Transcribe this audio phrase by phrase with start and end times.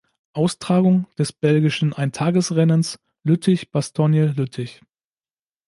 [0.33, 4.81] Austragung des belgischen Eintagesrennens Lüttich–Bastogne–Lüttich.